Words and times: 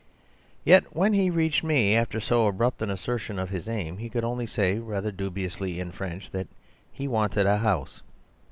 "Yet 0.65 0.95
when 0.95 1.13
he 1.13 1.29
reached 1.29 1.63
me, 1.63 1.95
after 1.95 2.19
so 2.19 2.47
abrupt 2.47 2.81
an 2.81 2.89
assertion 2.89 3.37
of 3.37 3.51
his 3.51 3.69
aim, 3.69 3.99
he 3.99 4.09
could 4.09 4.23
only 4.23 4.47
say 4.47 4.79
rather 4.79 5.11
dubiously 5.11 5.79
in 5.79 5.91
French 5.91 6.31
that 6.31 6.47
he 6.91 7.07
wanted 7.07 7.45
a 7.45 7.59
house. 7.59 8.01